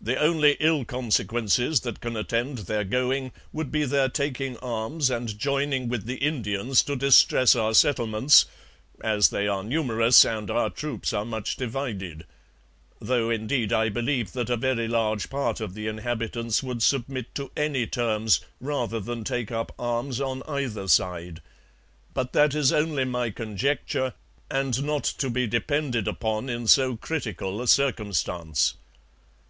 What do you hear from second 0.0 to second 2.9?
The only ill consequences that can attend their